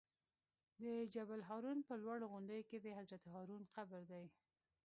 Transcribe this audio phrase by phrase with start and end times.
[0.81, 4.25] د جبل الهارون په لوړو غونډیو کې د حضرت هارون قبر دی.